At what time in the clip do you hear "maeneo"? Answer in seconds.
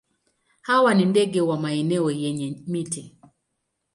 1.59-2.11